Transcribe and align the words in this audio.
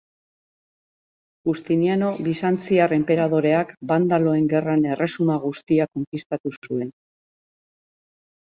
Justiniano 1.49 2.07
bizantziar 2.27 2.95
enperadoreak 2.97 3.75
Bandaloen 3.93 4.49
Gerran 4.55 4.89
erresuma 4.95 5.39
guztia 5.47 5.89
konkistatu 5.99 6.55
zuen. 6.65 6.91